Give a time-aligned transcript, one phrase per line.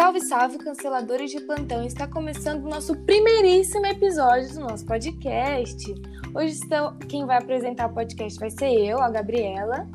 [0.00, 1.84] Salve, salve, canceladores de plantão!
[1.84, 5.94] Está começando o nosso primeiríssimo episódio do nosso podcast.
[6.34, 6.58] Hoje
[7.06, 9.86] quem vai apresentar o podcast vai ser eu, a Gabriela.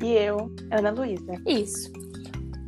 [0.00, 1.42] E eu, Ana Luísa.
[1.44, 1.90] Isso.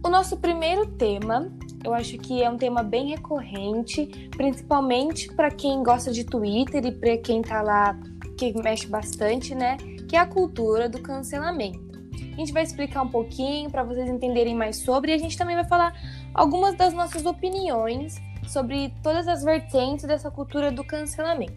[0.04, 1.48] O nosso primeiro tema,
[1.84, 6.90] eu acho que é um tema bem recorrente, principalmente para quem gosta de Twitter e
[6.90, 7.96] para quem tá lá,
[8.36, 9.76] que mexe bastante, né?
[10.08, 11.91] Que é a cultura do cancelamento.
[12.32, 15.54] A gente vai explicar um pouquinho para vocês entenderem mais sobre e a gente também
[15.54, 15.94] vai falar
[16.32, 21.52] algumas das nossas opiniões sobre todas as vertentes dessa cultura do cancelamento.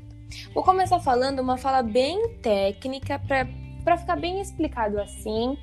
[0.54, 5.58] Vou começar falando uma fala bem técnica para ficar bem explicado assim,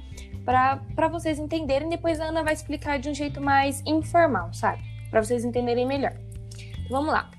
[0.44, 1.90] para vocês entenderem.
[1.90, 4.82] Depois a Ana vai explicar de um jeito mais informal, sabe?
[5.10, 6.14] Para vocês entenderem melhor.
[6.54, 7.30] Então, vamos lá.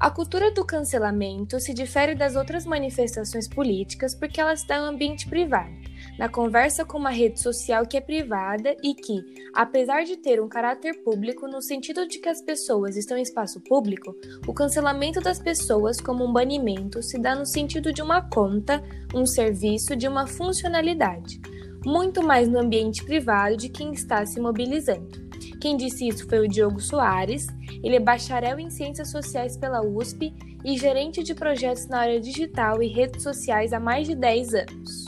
[0.00, 4.86] A cultura do cancelamento se difere das outras manifestações políticas porque ela está em um
[4.86, 5.91] ambiente privado
[6.22, 10.48] na conversa com uma rede social que é privada e que, apesar de ter um
[10.48, 14.14] caráter público no sentido de que as pessoas estão em espaço público,
[14.46, 18.80] o cancelamento das pessoas como um banimento se dá no sentido de uma conta,
[19.12, 21.40] um serviço, de uma funcionalidade,
[21.84, 25.28] muito mais no ambiente privado de quem está se mobilizando.
[25.60, 27.48] Quem disse isso foi o Diogo Soares.
[27.82, 30.32] Ele é bacharel em Ciências Sociais pela USP
[30.64, 35.01] e gerente de projetos na área digital e redes sociais há mais de 10 anos.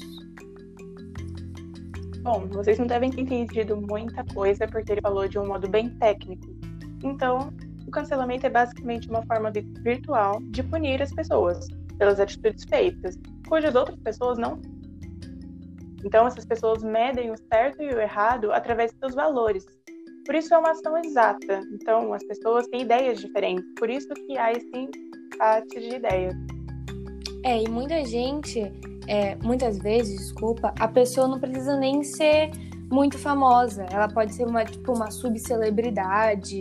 [2.24, 5.90] Bom, vocês não devem ter entendido muita coisa porque ele falou de um modo bem
[5.98, 6.46] técnico.
[7.02, 7.52] Então,
[7.86, 13.74] o cancelamento é basicamente uma forma virtual de punir as pessoas pelas atitudes feitas, cujas
[13.74, 14.58] outras pessoas não.
[16.02, 19.66] Então, essas pessoas medem o certo e o errado através de seus valores.
[20.24, 21.60] Por isso é uma ação exata.
[21.74, 23.66] Então, as pessoas têm ideias diferentes.
[23.78, 26.34] Por isso que há esse empate de ideias.
[27.44, 28.72] É, e muita gente
[29.06, 32.50] é, muitas vezes, desculpa, a pessoa não precisa nem ser
[32.90, 33.86] muito famosa.
[33.90, 36.60] Ela pode ser uma, tipo, uma subcelebridade.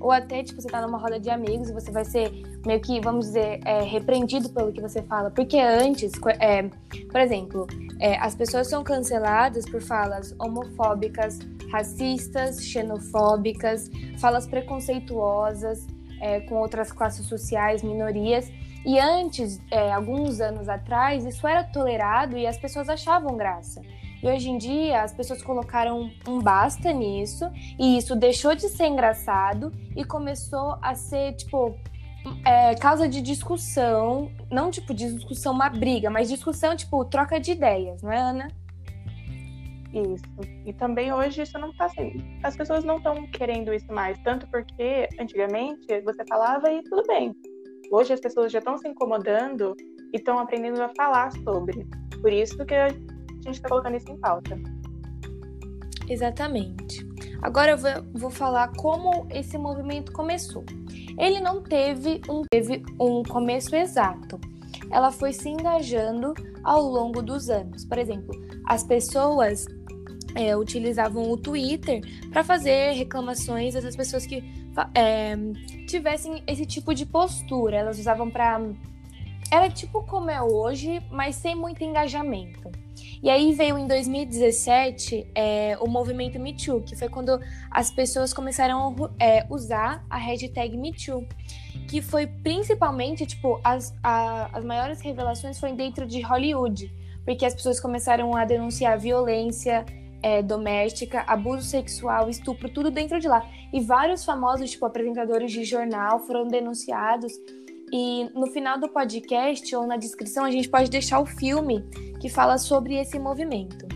[0.00, 2.30] Ou até, tipo, você tá numa roda de amigos e você vai ser
[2.66, 5.30] meio que, vamos dizer, é, repreendido pelo que você fala.
[5.30, 6.62] Porque antes, é,
[7.10, 7.66] por exemplo,
[8.00, 11.38] é, as pessoas são canceladas por falas homofóbicas,
[11.70, 15.86] racistas, xenofóbicas, falas preconceituosas
[16.20, 18.50] é, com outras classes sociais, minorias.
[18.84, 23.80] E antes, é, alguns anos atrás, isso era tolerado e as pessoas achavam graça.
[24.22, 28.86] E hoje em dia as pessoas colocaram um basta nisso e isso deixou de ser
[28.86, 31.74] engraçado e começou a ser, tipo,
[32.44, 37.52] é, causa de discussão, não tipo de discussão, uma briga, mas discussão, tipo, troca de
[37.52, 38.48] ideias, não é, Ana?
[39.92, 40.24] Isso.
[40.66, 42.22] E também hoje isso não está sendo.
[42.42, 47.34] As pessoas não estão querendo isso mais, tanto porque antigamente você falava e tudo bem
[47.90, 49.74] Hoje as pessoas já estão se incomodando
[50.12, 51.86] e estão aprendendo a falar sobre.
[52.20, 54.58] Por isso que a gente está colocando isso em pauta.
[56.08, 57.06] Exatamente.
[57.42, 57.78] Agora eu
[58.14, 60.64] vou, falar como esse movimento começou.
[61.18, 64.40] Ele não teve um, teve um começo exato.
[64.90, 67.84] Ela foi se engajando ao longo dos anos.
[67.84, 68.34] Por exemplo,
[68.66, 69.66] as pessoas
[70.34, 74.42] é, utilizavam o Twitter para fazer reclamações dessas pessoas que
[74.94, 75.36] é,
[75.86, 77.76] tivessem esse tipo de postura.
[77.76, 78.60] Elas usavam para.
[79.50, 82.72] Era tipo como é hoje, mas sem muito engajamento.
[83.22, 87.40] E aí veio em 2017 é, o movimento Me Too, que foi quando
[87.70, 91.26] as pessoas começaram a é, usar a hashtag MeToo,
[91.88, 96.92] que foi principalmente, tipo, as, a, as maiores revelações foram dentro de Hollywood,
[97.24, 99.86] porque as pessoas começaram a denunciar violência,
[100.24, 103.46] é, doméstica, abuso sexual, estupro, tudo dentro de lá.
[103.70, 107.30] E vários famosos, tipo apresentadores de jornal, foram denunciados.
[107.92, 111.84] E no final do podcast ou na descrição a gente pode deixar o filme
[112.22, 113.86] que fala sobre esse movimento.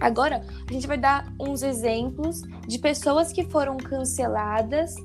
[0.00, 4.96] Agora a gente vai dar uns exemplos de pessoas que foram canceladas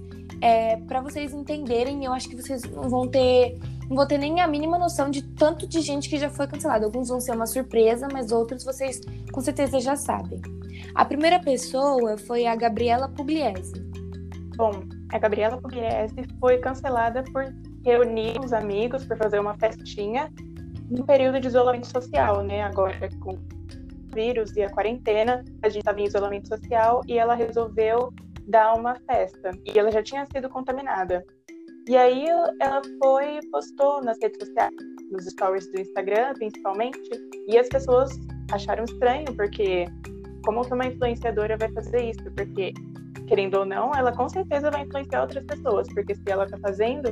[0.41, 2.03] é, para vocês entenderem.
[2.03, 3.59] Eu acho que vocês vão ter
[3.91, 6.85] não vou ter nem a mínima noção de tanto de gente que já foi cancelada.
[6.85, 9.01] Alguns vão ser uma surpresa, mas outros vocês
[9.33, 10.41] com certeza já sabem.
[10.95, 13.73] A primeira pessoa foi a Gabriela Pugliese.
[14.55, 14.71] Bom,
[15.11, 20.31] a Gabriela Pugliese foi cancelada por reunir os amigos para fazer uma festinha
[20.89, 22.63] no período de isolamento social, né?
[22.63, 23.39] Agora com o
[24.15, 28.13] vírus e a quarentena, a gente estava em isolamento social e ela resolveu
[28.47, 29.51] dar uma festa.
[29.65, 31.25] E ela já tinha sido contaminada.
[31.91, 32.25] E aí
[32.61, 34.73] ela foi postou nas redes sociais,
[35.11, 36.97] nos stories do Instagram, principalmente,
[37.49, 38.17] e as pessoas
[38.53, 39.87] acharam estranho, porque
[40.45, 42.23] como que uma influenciadora vai fazer isso?
[42.33, 42.71] Porque,
[43.27, 47.11] querendo ou não, ela com certeza vai influenciar outras pessoas, porque se ela tá fazendo,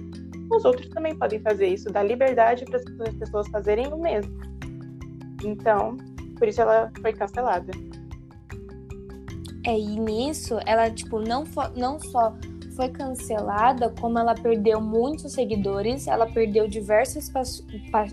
[0.49, 4.33] os outros também podem fazer isso, dá liberdade para as pessoas fazerem o mesmo.
[5.43, 5.97] Então,
[6.37, 7.73] por isso ela foi cancelada.
[9.65, 11.43] É, e nisso, ela, tipo, não,
[11.75, 12.33] não só
[12.79, 17.29] foi cancelada, como ela perdeu muitos seguidores, ela perdeu diversas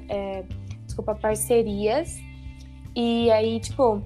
[0.08, 0.42] é,
[0.84, 2.18] desculpa, parcerias.
[2.92, 4.02] E aí, tipo,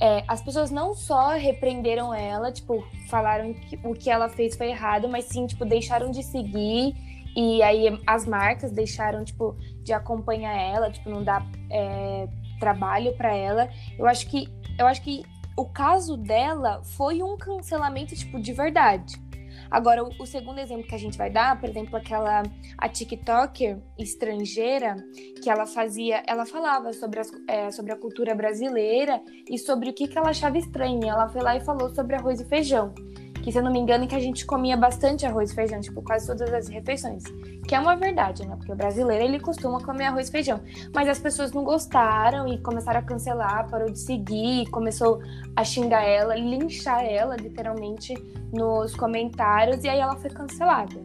[0.00, 4.70] é, as pessoas não só repreenderam ela, tipo, falaram que o que ela fez foi
[4.70, 6.92] errado, mas sim, tipo, deixaram de seguir.
[7.36, 12.26] E aí as marcas deixaram, tipo, de acompanhar ela, tipo, não dar é,
[12.58, 13.68] trabalho para ela.
[13.96, 15.22] Eu acho que eu acho que
[15.56, 19.29] o caso dela foi um cancelamento, tipo, de verdade.
[19.70, 22.42] Agora, o, o, segundo exemplo que a gente vai dar, por exemplo, aquela
[22.76, 24.96] a TikToker estrangeira
[25.42, 29.92] que ela fazia, ela falava sobre, as, é, sobre a cultura brasileira e sobre o
[29.92, 31.04] que, que ela achava estranho.
[31.04, 32.92] Ela foi lá e falou sobre arroz e feijão
[33.42, 36.02] que se eu não me engano, que a gente comia bastante arroz e feijão, tipo,
[36.02, 37.24] quase todas as refeições.
[37.66, 38.54] Que é uma verdade, né?
[38.56, 40.60] Porque o brasileiro, ele costuma comer arroz e feijão.
[40.94, 45.20] Mas as pessoas não gostaram e começaram a cancelar, parou de seguir, começou
[45.56, 48.14] a xingar ela, linchar ela, literalmente,
[48.52, 51.00] nos comentários, e aí ela foi cancelada.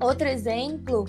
[0.00, 1.04] Outro exemplo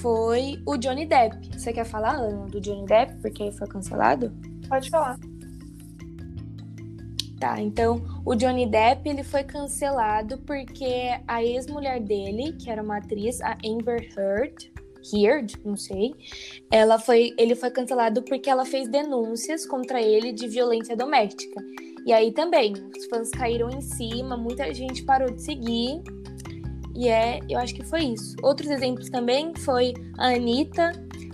[0.00, 1.58] foi o Johnny Depp.
[1.58, 4.32] Você quer falar, Ana, do Johnny Depp, porque foi cancelado?
[4.68, 5.18] Pode falar.
[7.44, 12.96] Tá, então o Johnny Depp ele foi cancelado porque a ex-mulher dele, que era uma
[12.96, 14.72] atriz, a Amber Heard,
[15.12, 16.14] Heard, não sei,
[16.72, 21.62] ela foi, ele foi cancelado porque ela fez denúncias contra ele de violência doméstica.
[22.06, 26.02] E aí também, os fãs caíram em cima, muita gente parou de seguir.
[26.96, 28.34] E é, eu acho que foi isso.
[28.42, 30.92] Outros exemplos também foi a Anitta,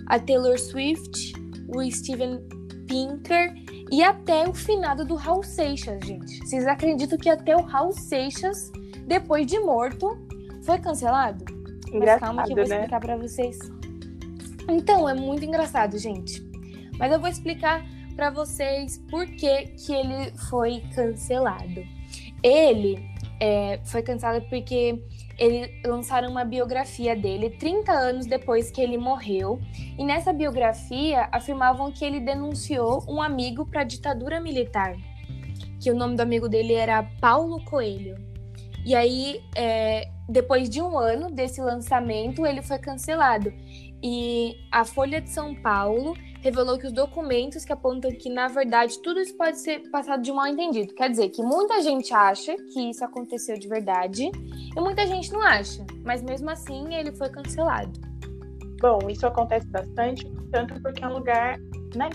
[0.09, 1.35] a Taylor Swift,
[1.69, 2.41] o Steven
[2.91, 3.55] Pinker
[3.93, 6.39] e até o finado do Raul Seixas, gente.
[6.41, 8.73] Vocês acreditam que até o Raul Seixas,
[9.07, 10.19] depois de morto,
[10.65, 11.45] foi cancelado?
[11.93, 12.75] Engraçado, Mas calma que eu vou né?
[12.75, 13.59] explicar para vocês.
[14.69, 16.43] Então, é muito engraçado, gente.
[16.99, 17.85] Mas eu vou explicar
[18.17, 21.85] para vocês por que, que ele foi cancelado.
[22.43, 22.99] Ele
[23.39, 25.01] é, foi cancelado porque
[25.41, 29.59] ele lançaram uma biografia dele 30 anos depois que ele morreu.
[29.99, 34.95] E nessa biografia afirmavam que ele denunciou um amigo para a ditadura militar,
[35.81, 38.17] que o nome do amigo dele era Paulo Coelho.
[38.85, 43.51] E aí, é, depois de um ano desse lançamento, ele foi cancelado.
[44.03, 49.01] E a Folha de São Paulo revelou que os documentos que apontam que, na verdade,
[49.03, 50.95] tudo isso pode ser passado de mal entendido.
[50.95, 54.31] Quer dizer que muita gente acha que isso aconteceu de verdade
[54.77, 55.85] e muita gente não acha.
[56.05, 57.93] Mas mesmo assim, ele foi cancelado.
[58.81, 61.59] Bom, isso acontece bastante, tanto porque é um lugar.
[61.95, 62.09] Né?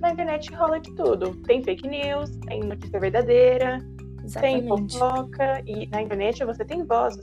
[0.00, 1.36] Na internet rola de tudo.
[1.42, 3.78] Tem fake news, tem notícia verdadeira,
[4.24, 4.66] Exatamente.
[4.66, 7.16] tem fofoca, e na internet você tem voz.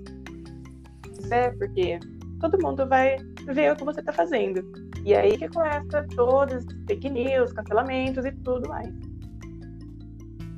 [1.29, 1.99] É, porque
[2.39, 3.17] todo mundo vai
[3.47, 4.63] ver o que você está fazendo.
[5.05, 8.93] E aí que começa todas as fake news, cancelamentos e tudo mais.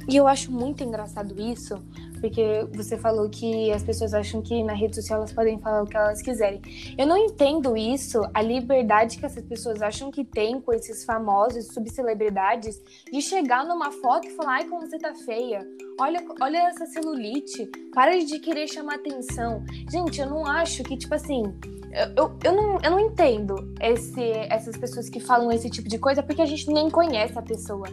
[0.09, 1.75] E eu acho muito engraçado isso,
[2.19, 5.85] porque você falou que as pessoas acham que na rede social elas podem falar o
[5.85, 6.61] que elas quiserem.
[6.97, 11.67] Eu não entendo isso, a liberdade que essas pessoas acham que tem com esses famosos
[11.67, 15.65] subcelebridades de chegar numa foto e falar: ai, como você tá feia,
[15.99, 19.63] olha, olha essa celulite, para de querer chamar atenção.
[19.89, 21.43] Gente, eu não acho que, tipo assim,
[22.15, 26.23] eu, eu, não, eu não entendo esse, essas pessoas que falam esse tipo de coisa
[26.23, 27.87] porque a gente nem conhece a pessoa.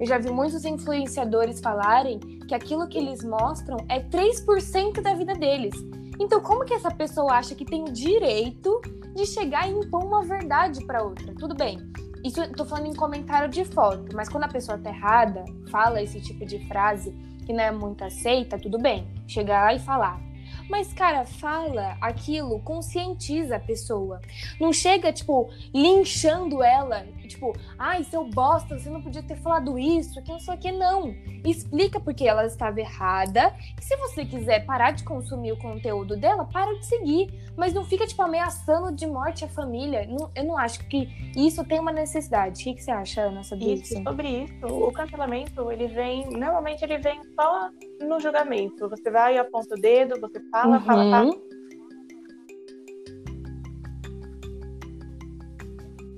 [0.00, 5.34] Eu já vi muitos influenciadores falarem que aquilo que eles mostram é 3% da vida
[5.34, 5.74] deles.
[6.20, 8.80] Então, como que essa pessoa acha que tem direito
[9.14, 11.34] de chegar e impor uma verdade para outra?
[11.34, 11.78] Tudo bem.
[12.24, 16.00] Isso eu tô falando em comentário de foto, mas quando a pessoa tá errada, fala
[16.00, 17.12] esse tipo de frase
[17.44, 19.06] que não é muito aceita, tudo bem.
[19.26, 20.18] Chegar e falar.
[20.68, 24.20] Mas, cara, fala aquilo, conscientiza a pessoa.
[24.60, 30.22] Não chega, tipo, linchando ela, tipo, ai, seu bosta, você não podia ter falado isso,
[30.22, 31.14] que não sei o que, não.
[31.44, 33.54] Explica porque ela estava errada.
[33.78, 37.32] E se você quiser parar de consumir o conteúdo dela, para de seguir.
[37.56, 40.06] Mas não fica, tipo, ameaçando de morte a família.
[40.08, 42.60] Não, eu não acho que isso tem uma necessidade.
[42.60, 43.94] O que, que você acha, Ana, sobre isso?
[43.94, 44.02] isso?
[44.02, 47.70] Sobre isso, o cancelamento, ele vem, normalmente ele vem só
[48.00, 48.88] no julgamento.
[48.88, 50.84] Você vai e aponta o dedo, você fala, uhum.
[50.84, 51.30] fala, fala.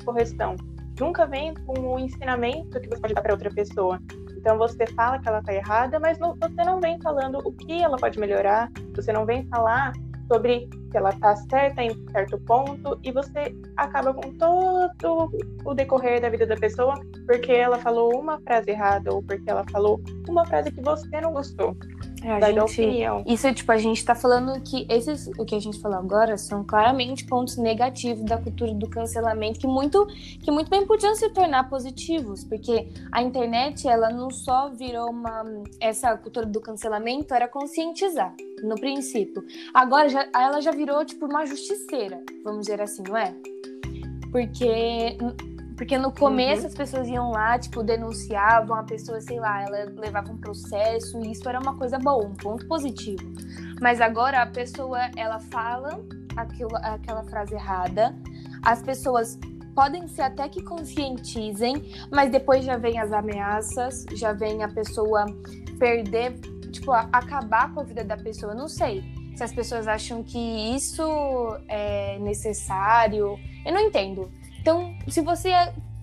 [0.04, 0.56] Correção.
[1.00, 4.00] Nunca vem com o ensinamento que você pode dar para outra pessoa.
[4.36, 7.82] Então você fala que ela está errada, mas não, você não vem falando o que
[7.82, 9.92] ela pode melhorar, você não vem falar
[10.28, 15.30] sobre que ela está certa em certo ponto e você acaba com todo
[15.64, 16.94] o decorrer da vida da pessoa
[17.26, 21.32] porque ela falou uma frase errada ou porque ela falou uma frase que você não
[21.32, 21.76] gostou.
[22.22, 23.24] É, dar gente, opinião.
[23.26, 26.64] Isso, tipo, a gente tá falando que esses, o que a gente falou agora são
[26.64, 30.06] claramente pontos negativos da cultura do cancelamento que muito,
[30.42, 35.44] que muito bem podiam se tornar positivos, porque a internet, ela não só virou uma,
[35.80, 39.44] essa cultura do cancelamento era conscientizar, no princípio.
[39.74, 43.34] Agora, já, ela já virou, tipo, uma justiceira, vamos dizer assim, não é?
[44.32, 45.16] Porque
[45.76, 46.68] porque no começo uhum.
[46.68, 51.32] as pessoas iam lá, tipo, denunciavam a pessoa, sei lá, ela levava um processo, e
[51.32, 53.22] isso era uma coisa boa, um ponto positivo.
[53.80, 56.00] Mas agora a pessoa, ela fala
[56.34, 58.16] aquilo, aquela frase errada,
[58.62, 59.38] as pessoas
[59.74, 65.26] podem ser até que conscientizem, mas depois já vem as ameaças, já vem a pessoa
[65.78, 66.38] perder,
[66.72, 68.54] tipo, acabar com a vida da pessoa.
[68.54, 69.04] não sei
[69.36, 70.38] se as pessoas acham que
[70.74, 71.04] isso
[71.68, 73.38] é necessário.
[73.66, 74.30] Eu não entendo.
[74.66, 75.52] Então, se você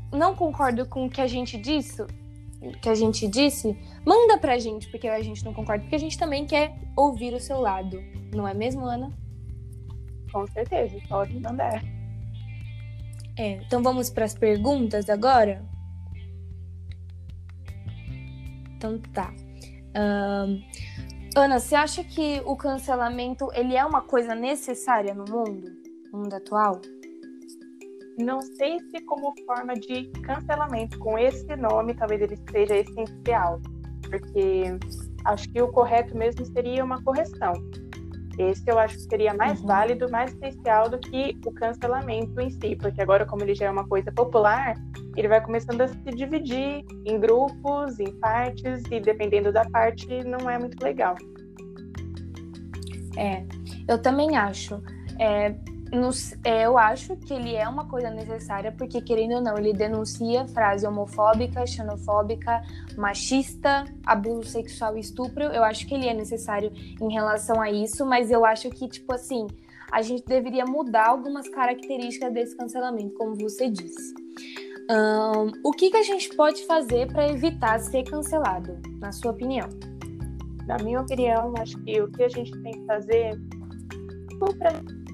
[0.10, 2.02] não concorda com o que a gente disse,
[2.82, 6.18] que a gente disse, manda pra gente, porque a gente não concorda, porque a gente
[6.18, 8.02] também quer ouvir o seu lado.
[8.34, 9.12] Não é mesmo, Ana?
[10.32, 11.84] Com certeza, pode mandar.
[13.38, 15.62] É, então vamos para as perguntas agora?
[18.78, 19.34] Então tá.
[19.94, 20.64] Um,
[21.36, 25.70] Ana, você acha que o cancelamento ele é uma coisa necessária no mundo,
[26.14, 26.80] no mundo atual?
[28.18, 33.60] Não sei se como forma de cancelamento, com esse nome, talvez ele seja essencial,
[34.04, 34.64] porque
[35.26, 37.54] acho que o correto mesmo seria uma correção.
[38.38, 39.68] Esse eu acho que seria mais uhum.
[39.68, 43.72] válido, mais essencial do que o cancelamento em si, porque agora, como ele já é
[43.72, 44.76] uma coisa popular,
[45.16, 50.50] ele vai começando a se dividir em grupos, em partes, e dependendo da parte, não
[50.50, 51.16] é muito legal.
[53.16, 53.46] É,
[53.88, 54.82] eu também acho.
[55.20, 55.56] É,
[56.44, 60.48] é, eu acho que ele é uma coisa necessária, porque, querendo ou não, ele denuncia
[60.48, 62.64] frase homofóbica, xenofóbica,
[62.98, 65.44] machista, abuso sexual e estupro.
[65.44, 69.14] Eu acho que ele é necessário em relação a isso, mas eu acho que, tipo
[69.14, 69.46] assim,
[69.92, 74.16] a gente deveria mudar algumas características desse cancelamento, como você disse.
[74.90, 79.70] Um, o que, que a gente pode fazer para evitar ser cancelado, na sua opinião?
[80.66, 83.40] Na minha opinião, acho que o que a gente tem que fazer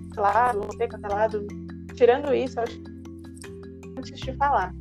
[0.10, 1.48] cancelado, não ser cancelado.
[1.96, 2.82] Tirando isso, acho
[3.98, 4.74] antes de falar.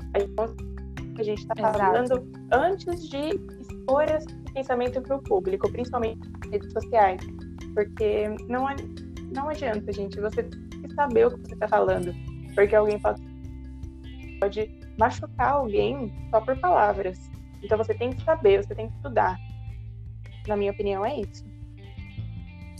[1.19, 3.19] A gente está falando antes de
[3.61, 7.21] expor esse pensamento para o público, principalmente nas redes sociais.
[7.75, 8.67] Porque não,
[9.35, 12.13] não adianta, gente, você tem que saber o que você está falando.
[12.55, 13.23] Porque alguém pode,
[14.41, 17.19] pode machucar alguém só por palavras.
[17.63, 19.37] Então você tem que saber, você tem que estudar.
[20.47, 21.45] Na minha opinião, é isso.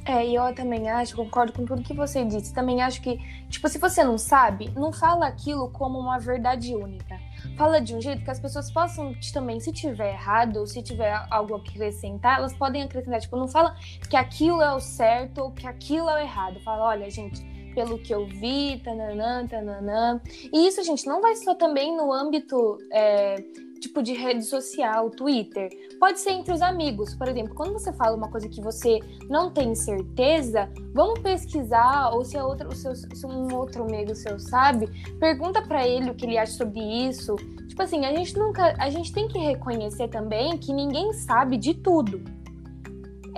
[0.09, 2.55] É, e eu também acho, concordo com tudo que você disse.
[2.55, 3.19] Também acho que,
[3.51, 7.21] tipo, se você não sabe, não fala aquilo como uma verdade única.
[7.59, 11.13] Fala de um jeito que as pessoas possam também, se tiver errado ou se tiver
[11.31, 13.21] algo a acrescentar, elas podem acrescentar.
[13.21, 13.77] Tipo, não fala
[14.09, 16.59] que aquilo é o certo ou que aquilo é o errado.
[16.61, 17.45] Fala, olha, gente,
[17.79, 20.21] pelo que eu vi, tananã, tananã.
[20.53, 23.37] E isso, gente, não vai só também no âmbito é,
[23.79, 25.71] tipo de rede social, Twitter.
[26.01, 28.99] Pode ser entre os amigos, por exemplo, quando você fala uma coisa que você
[29.31, 32.89] não tem certeza, vamos pesquisar ou se é outro, se,
[33.25, 34.89] um outro amigo seu sabe,
[35.21, 37.37] pergunta para ele o que ele acha sobre isso.
[37.69, 41.75] Tipo assim, a gente nunca, a gente tem que reconhecer também que ninguém sabe de
[41.75, 42.25] tudo.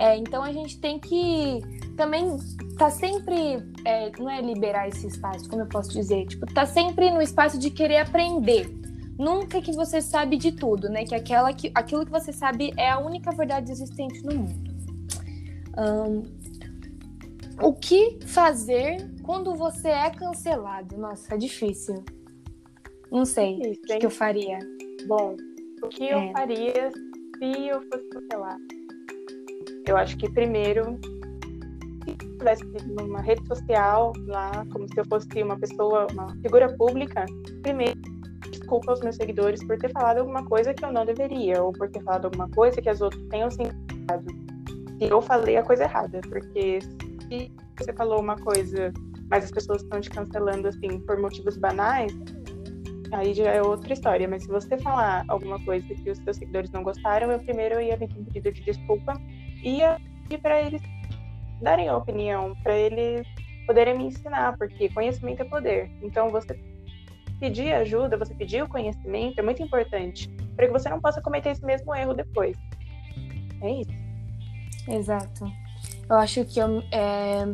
[0.01, 1.61] É, então a gente tem que
[1.95, 2.35] também
[2.75, 7.11] tá sempre, é, não é liberar esse espaço, como eu posso dizer, tipo, tá sempre
[7.11, 8.67] no espaço de querer aprender
[9.15, 11.05] nunca que você sabe de tudo, né?
[11.05, 14.71] Que, aquela que aquilo que você sabe é a única verdade existente no mundo.
[15.77, 16.23] Um,
[17.63, 20.97] o que fazer quando você é cancelado?
[20.97, 22.03] Nossa, é difícil.
[23.11, 24.57] Não sei o que, que, eu faria.
[25.05, 25.37] Bom,
[25.83, 26.15] o que é.
[26.15, 26.91] eu faria
[27.37, 28.80] se eu fosse cancelado?
[29.87, 30.99] Eu acho que primeiro,
[32.03, 36.71] se eu estivesse numa rede social lá, como se eu fosse uma pessoa, uma figura
[36.75, 37.25] pública,
[37.61, 37.99] primeiro
[38.49, 41.89] desculpa aos meus seguidores por ter falado alguma coisa que eu não deveria, ou por
[41.89, 43.75] ter falado alguma coisa que as outras tenham sentido.
[44.97, 48.93] Se eu falei a coisa errada, porque se você falou uma coisa,
[49.29, 52.13] mas as pessoas estão te cancelando assim por motivos banais,
[53.11, 54.27] aí já é outra história.
[54.27, 57.97] Mas se você falar alguma coisa que os seus seguidores não gostaram, eu primeiro ia
[57.97, 59.13] vir com um pedido de desculpa
[59.63, 60.81] ia pedir para eles
[61.61, 63.27] darem a opinião, para eles
[63.65, 65.91] poderem me ensinar, porque conhecimento é poder.
[66.01, 66.59] Então você
[67.39, 71.49] pedir ajuda, você pedir o conhecimento é muito importante para que você não possa cometer
[71.49, 72.55] esse mesmo erro depois.
[73.61, 74.01] É isso.
[74.87, 75.45] Exato.
[76.09, 77.47] Eu acho que eu, é,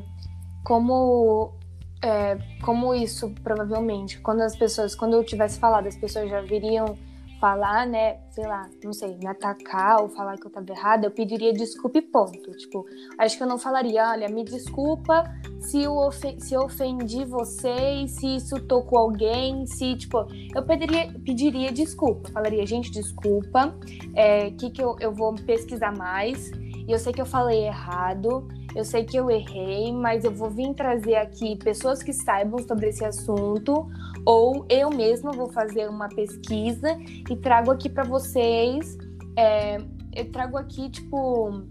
[0.64, 1.54] como
[2.02, 6.98] é, como isso provavelmente quando as pessoas quando eu tivesse falado as pessoas já viriam
[7.40, 11.12] falar, né, sei lá, não sei, me atacar ou falar que eu tava errada, eu
[11.12, 12.52] pediria desculpa e ponto.
[12.52, 12.86] Tipo,
[13.18, 15.24] acho que eu não falaria, olha, me desculpa
[15.60, 20.26] se eu, se eu ofendi vocês, se isso tocou alguém, se, tipo,
[20.56, 22.30] eu pediria, pediria desculpa.
[22.32, 23.76] Falaria, gente, desculpa,
[24.16, 26.52] é, que que eu, eu vou pesquisar mais,
[26.88, 30.50] e eu sei que eu falei errado, eu sei que eu errei, mas eu vou
[30.50, 33.90] vir trazer aqui pessoas que saibam sobre esse assunto,
[34.26, 36.98] ou eu mesma vou fazer uma pesquisa
[37.30, 38.98] e trago aqui para vocês.
[39.38, 39.78] É,
[40.16, 41.62] eu trago aqui, tipo,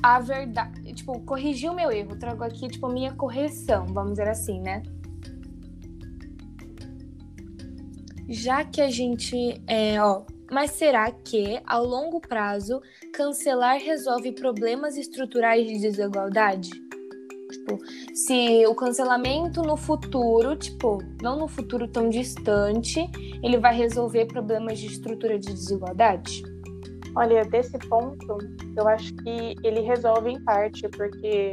[0.00, 4.60] a verdade, tipo, corrigir o meu erro, trago aqui, tipo, minha correção, vamos dizer assim,
[4.60, 4.84] né?
[8.28, 12.80] Já que a gente, é, ó, mas será que, ao longo prazo,
[13.12, 16.70] cancelar resolve problemas estruturais de desigualdade?
[17.50, 17.78] Tipo,
[18.14, 23.08] se o cancelamento no futuro, tipo, não no futuro tão distante,
[23.42, 26.42] ele vai resolver problemas de estrutura de desigualdade?
[27.16, 28.38] Olha, desse ponto,
[28.76, 31.50] eu acho que ele resolve em parte, porque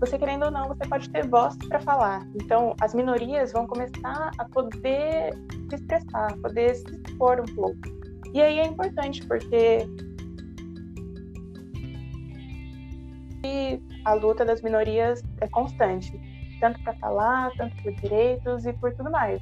[0.00, 2.26] você querendo ou não, você pode ter voz para falar.
[2.34, 5.32] Então, as minorias vão começar a poder
[5.70, 7.95] se expressar, poder se expor um pouco.
[8.36, 9.78] E aí é importante, porque
[14.04, 16.12] a luta das minorias é constante,
[16.60, 19.40] tanto para falar, tanto por direitos e por tudo mais.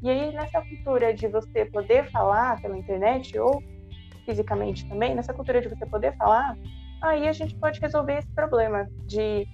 [0.00, 3.60] E aí, nessa cultura de você poder falar pela internet ou
[4.24, 6.56] fisicamente também, nessa cultura de você poder falar,
[7.02, 9.44] aí a gente pode resolver esse problema de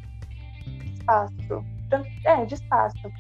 [0.99, 1.65] espaço.
[2.27, 3.11] É, de espaço.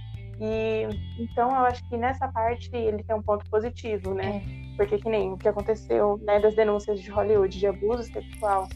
[0.41, 0.89] E
[1.23, 4.43] então eu acho que nessa parte ele tem um ponto positivo, né?
[4.45, 4.77] É.
[4.77, 8.69] Porque que nem o que aconteceu, né, das denúncias de Hollywood de abuso sexual.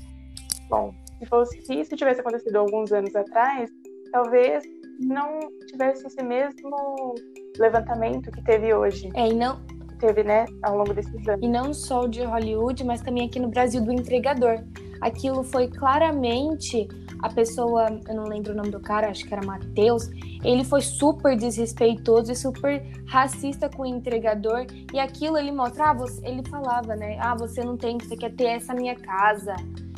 [0.69, 3.71] Bom, se, fosse, se isso tivesse acontecido alguns anos atrás,
[4.13, 4.63] talvez
[5.01, 7.15] não tivesse esse mesmo
[7.59, 9.11] levantamento que teve hoje.
[9.15, 9.61] É, e não.
[9.99, 11.43] Teve, né, ao longo desses anos.
[11.43, 14.63] E não só o de Hollywood, mas também aqui no Brasil do entregador.
[15.00, 16.88] Aquilo foi claramente
[17.21, 20.09] a pessoa, eu não lembro o nome do cara, acho que era Matheus,
[20.45, 24.67] ele foi super desrespeitoso e super racista com o entregador.
[24.93, 27.19] E aquilo ele mostra, ah, ele falava, né?
[27.21, 29.55] Ah, você não tem, você quer ter essa minha casa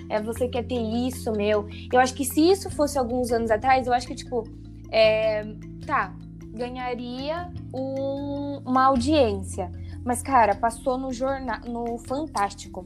[0.09, 1.69] é, você quer ter isso, meu.
[1.93, 4.45] Eu acho que se isso fosse alguns anos atrás, eu acho que, tipo,
[4.91, 5.45] é,
[5.87, 6.15] tá,
[6.55, 9.71] ganharia um, uma audiência.
[10.05, 12.85] Mas, cara, passou no jornal, no Fantástico.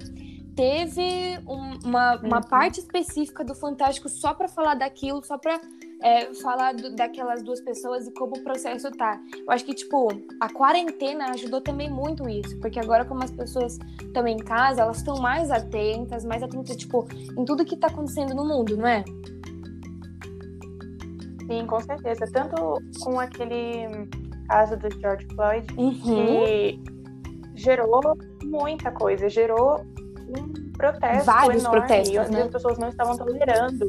[0.54, 2.42] Teve um, uma, uma uhum.
[2.42, 5.58] parte específica do Fantástico só para falar daquilo, só para
[6.02, 9.18] é, falar do, daquelas duas pessoas e como o processo tá.
[9.34, 10.08] Eu acho que, tipo,
[10.40, 14.98] a quarentena ajudou também muito isso, porque agora, como as pessoas estão em casa, elas
[14.98, 19.04] estão mais atentas, mais atentas, tipo, em tudo que tá acontecendo no mundo, não é?
[21.46, 22.26] Sim, com certeza.
[22.30, 24.08] Tanto com aquele
[24.48, 25.94] caso do George Floyd, uhum.
[25.94, 26.80] que
[27.54, 28.00] gerou
[28.44, 29.84] muita coisa, gerou
[30.38, 32.42] um protesto Vários enorme, protestos, né?
[32.42, 33.86] as pessoas não estavam tolerando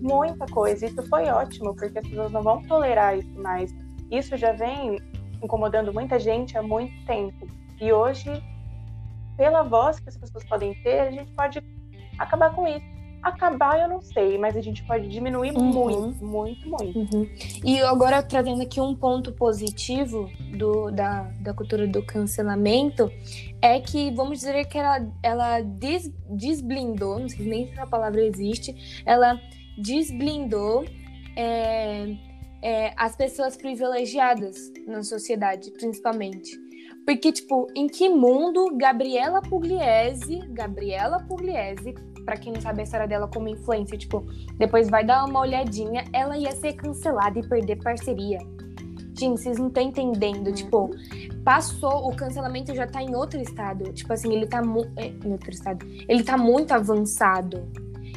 [0.00, 0.86] muita coisa.
[0.86, 3.74] Isso foi ótimo, porque as pessoas não vão tolerar isso mais.
[4.10, 4.98] Isso já vem
[5.42, 7.46] incomodando muita gente há muito tempo.
[7.80, 8.30] E hoje,
[9.36, 11.62] pela voz que as pessoas podem ter, a gente pode
[12.18, 12.95] acabar com isso.
[13.26, 15.64] Acabar eu não sei, mas a gente pode diminuir uhum.
[15.64, 16.96] muito, muito, muito.
[16.96, 17.28] Uhum.
[17.64, 23.10] E agora trazendo aqui um ponto positivo do, da, da cultura do cancelamento,
[23.60, 28.24] é que vamos dizer que ela, ela des, desblindou, não sei nem se a palavra
[28.24, 29.40] existe, ela
[29.76, 30.84] desblindou
[31.34, 32.16] é,
[32.62, 36.56] é, as pessoas privilegiadas na sociedade, principalmente.
[37.04, 41.94] Porque, tipo, em que mundo Gabriela Pugliese, Gabriela Pugliese,
[42.26, 44.26] para quem não sabe a história dela como influência, tipo,
[44.58, 48.40] depois vai dar uma olhadinha, ela ia ser cancelada e perder parceria.
[49.18, 50.90] Gente, vocês não estão entendendo, tipo,
[51.42, 53.92] passou, o cancelamento já tá em outro estado.
[53.92, 54.60] Tipo assim, ele tá
[54.96, 55.86] é, em outro estado.
[56.06, 57.66] Ele tá muito avançado.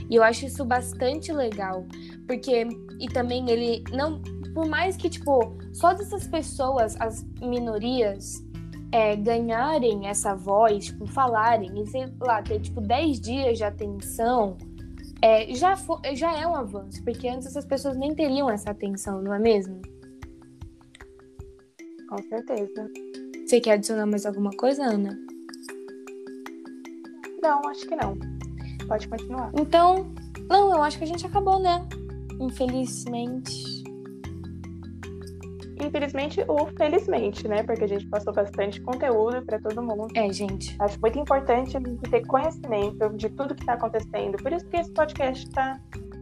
[0.09, 1.85] E eu acho isso bastante legal,
[2.25, 2.67] porque
[2.99, 4.19] e também ele não,
[4.55, 8.43] por mais que tipo só dessas pessoas, as minorias
[8.91, 14.57] é, ganharem essa voz, tipo, falarem e sei lá, ter tipo 10 dias de atenção,
[15.21, 19.21] é, já, for, já é um avanço, porque antes essas pessoas nem teriam essa atenção,
[19.21, 19.81] não é mesmo?
[22.09, 22.89] Com certeza.
[23.45, 25.17] Você quer adicionar mais alguma coisa, Ana?
[27.41, 28.17] Não, acho que não.
[28.87, 29.51] Pode continuar.
[29.59, 30.11] Então,
[30.49, 31.87] não, eu acho que a gente acabou, né?
[32.39, 33.78] Infelizmente.
[35.89, 37.63] Infelizmente ou felizmente, né?
[37.63, 40.07] Porque a gente passou bastante conteúdo para todo mundo.
[40.15, 40.75] É, gente.
[40.79, 41.77] Acho muito importante
[42.11, 44.37] ter conhecimento de tudo que está acontecendo.
[44.37, 45.79] Por isso que esse podcast está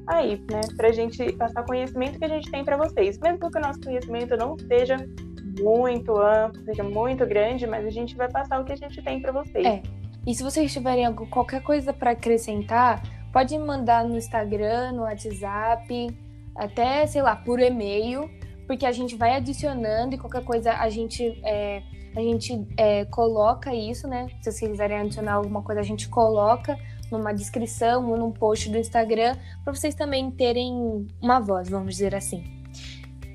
[0.08, 0.62] aí, né?
[0.78, 3.20] Pra gente passar conhecimento que a gente tem para vocês.
[3.20, 4.96] Mesmo que o nosso conhecimento não seja
[5.60, 9.22] muito amplo, seja muito grande, mas a gente vai passar o que a gente tem
[9.22, 9.66] para vocês.
[9.66, 9.84] É.
[10.26, 13.02] E se vocês tiverem qualquer coisa para acrescentar,
[13.34, 16.08] pode mandar no Instagram, no WhatsApp,
[16.56, 18.30] até, sei lá, por e-mail,
[18.68, 21.82] porque a gente vai adicionando e qualquer coisa a gente, é,
[22.16, 24.28] a gente é, coloca isso, né?
[24.42, 26.78] Se vocês quiserem adicionar alguma coisa, a gente coloca
[27.10, 32.14] numa descrição ou num post do Instagram, para vocês também terem uma voz, vamos dizer
[32.14, 32.44] assim.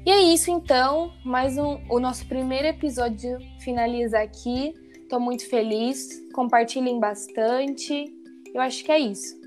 [0.05, 4.75] E é isso então, mais um, o nosso primeiro episódio finaliza aqui.
[4.95, 8.12] Estou muito feliz, compartilhem bastante.
[8.55, 9.40] Eu acho que é isso.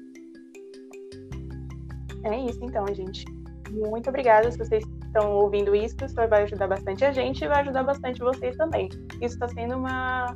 [2.24, 3.26] É isso então, gente.
[3.70, 4.84] Muito obrigada se vocês
[5.16, 8.90] estão ouvindo isso, isso vai ajudar bastante a gente e vai ajudar bastante vocês também.
[9.22, 10.36] Isso está sendo uma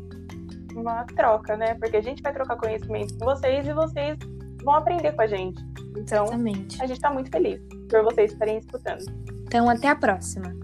[0.76, 1.74] uma troca, né?
[1.76, 4.18] Porque a gente vai trocar conhecimento com vocês e vocês
[4.64, 5.62] vão aprender com a gente.
[5.98, 6.82] Então, Exatamente.
[6.82, 9.04] a gente está muito feliz por vocês estarem escutando.
[9.44, 10.56] Então, até a próxima.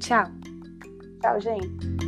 [0.00, 0.24] Tchau.
[1.20, 2.01] Tchau, gente.